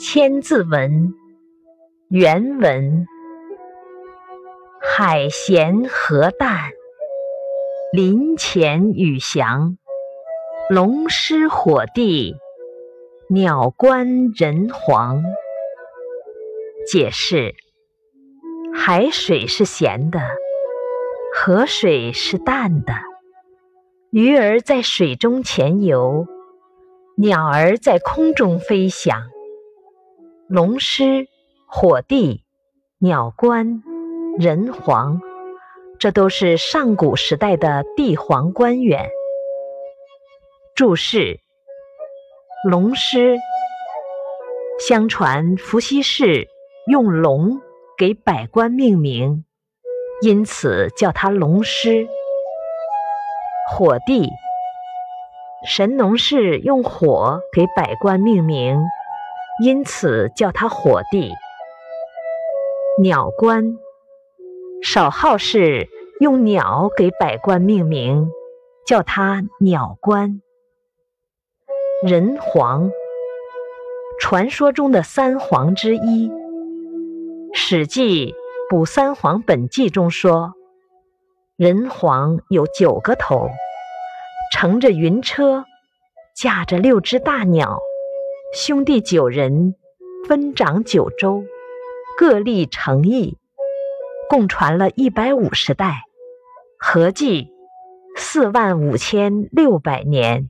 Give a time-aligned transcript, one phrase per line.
[0.02, 1.08] 《千字文》
[2.08, 3.06] 原文：
[4.80, 6.70] 海咸河淡，
[7.92, 9.76] 林潜雨翔，
[10.70, 12.34] 龙师火帝，
[13.28, 15.22] 鸟关人皇。
[16.90, 17.54] 解释：
[18.74, 20.18] 海水是咸的，
[21.34, 22.94] 河水是淡的，
[24.12, 26.26] 鱼儿在水中潜游，
[27.18, 29.24] 鸟儿在空中飞翔。
[30.52, 31.28] 龙师、
[31.68, 32.42] 火帝、
[32.98, 33.84] 鸟官、
[34.36, 35.20] 人皇，
[36.00, 39.10] 这都是上古时代的帝皇官员。
[40.74, 41.38] 注释：
[42.68, 43.38] 龙师，
[44.88, 46.48] 相传伏羲氏
[46.88, 47.60] 用龙
[47.96, 49.44] 给百官命名，
[50.20, 52.08] 因此叫他龙师。
[53.70, 54.28] 火帝，
[55.64, 58.82] 神农氏用火给百官命名。
[59.62, 61.32] 因此叫他火帝。
[63.02, 63.78] 鸟官，
[64.82, 68.30] 少昊氏用鸟给百官命名，
[68.86, 70.40] 叫他鸟官。
[72.02, 72.90] 人皇，
[74.18, 76.28] 传说中的三皇之一。
[77.52, 78.32] 《史记·
[78.70, 80.54] 补三皇本纪》中说，
[81.56, 83.50] 人皇有九个头，
[84.54, 85.66] 乘着云车，
[86.34, 87.78] 驾着六只大鸟。
[88.52, 89.76] 兄弟九人，
[90.26, 91.44] 分掌九州，
[92.18, 93.38] 各立诚意，
[94.28, 96.02] 共传了一百五十代，
[96.76, 97.52] 合计
[98.16, 100.49] 四万五千六百年。